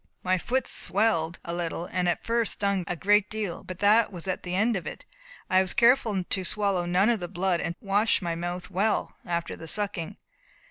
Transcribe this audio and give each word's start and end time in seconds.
My 0.23 0.39
foot 0.39 0.65
swelled 0.65 1.37
a 1.45 1.53
little, 1.53 1.85
and 1.85 2.09
at 2.09 2.23
first 2.23 2.53
stung 2.53 2.85
a 2.87 2.95
great 2.95 3.29
deal. 3.29 3.63
But 3.63 3.77
that 3.81 4.11
was 4.11 4.25
the 4.25 4.55
end 4.55 4.75
of 4.75 4.87
it. 4.87 5.05
I 5.47 5.61
was 5.61 5.75
careful 5.75 6.23
to 6.23 6.43
swallow 6.43 6.87
none 6.87 7.09
of 7.09 7.19
the 7.19 7.27
blood, 7.27 7.61
and 7.61 7.77
to 7.79 7.85
wash 7.85 8.19
my 8.19 8.33
mouth 8.33 8.71
well 8.71 9.15
after 9.27 9.55
the 9.55 9.67
sucking." 9.67 10.17